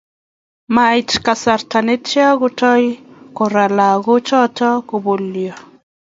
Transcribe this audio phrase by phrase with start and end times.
[0.77, 2.85] Moib kasarta netia kotoi
[3.37, 5.55] Kora lagochoto kobolyo